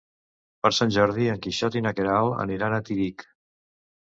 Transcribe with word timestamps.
Per 0.63 0.71
Sant 0.77 0.93
Jordi 0.95 1.27
en 1.33 1.37
Quixot 1.43 1.77
i 1.77 1.83
na 1.89 1.93
Queralt 2.01 2.35
aniran 2.47 2.79
a 2.79 2.81
Tírig. 2.89 3.29